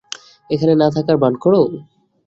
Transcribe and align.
এখানে 0.49 0.73
না 0.75 0.87
থাকার 0.95 1.17
ভান 1.17 1.33
করো। 1.43 1.61